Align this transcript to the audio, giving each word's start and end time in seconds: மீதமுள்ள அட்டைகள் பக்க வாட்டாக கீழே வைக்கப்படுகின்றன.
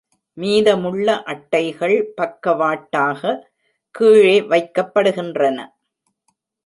மீதமுள்ள 0.37 1.07
அட்டைகள் 1.23 1.95
பக்க 2.15 2.53
வாட்டாக 2.53 3.21
கீழே 3.95 4.41
வைக்கப்படுகின்றன. 4.41 5.59